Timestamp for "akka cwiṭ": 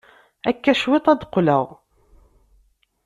0.49-1.05